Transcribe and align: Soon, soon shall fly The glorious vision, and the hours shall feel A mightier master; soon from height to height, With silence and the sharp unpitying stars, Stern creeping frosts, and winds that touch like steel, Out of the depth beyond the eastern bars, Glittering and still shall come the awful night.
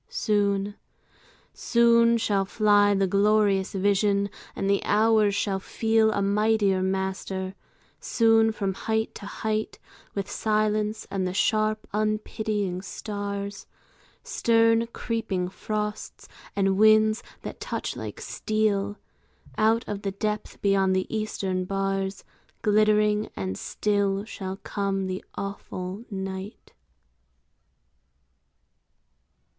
Soon, 0.09 0.73
soon 1.53 2.17
shall 2.17 2.43
fly 2.43 2.95
The 2.95 3.05
glorious 3.05 3.73
vision, 3.73 4.31
and 4.55 4.67
the 4.67 4.83
hours 4.83 5.35
shall 5.35 5.59
feel 5.59 6.11
A 6.11 6.23
mightier 6.23 6.81
master; 6.81 7.53
soon 7.99 8.51
from 8.51 8.73
height 8.73 9.13
to 9.13 9.27
height, 9.27 9.77
With 10.15 10.27
silence 10.27 11.05
and 11.11 11.27
the 11.27 11.35
sharp 11.35 11.87
unpitying 11.93 12.81
stars, 12.81 13.67
Stern 14.23 14.87
creeping 14.87 15.49
frosts, 15.49 16.27
and 16.55 16.77
winds 16.77 17.21
that 17.43 17.59
touch 17.59 17.95
like 17.95 18.19
steel, 18.19 18.97
Out 19.55 19.87
of 19.87 20.01
the 20.01 20.13
depth 20.13 20.59
beyond 20.63 20.95
the 20.95 21.05
eastern 21.15 21.63
bars, 21.65 22.23
Glittering 22.63 23.29
and 23.35 23.55
still 23.55 24.25
shall 24.25 24.57
come 24.57 25.05
the 25.05 25.23
awful 25.35 26.05
night. 26.09 26.73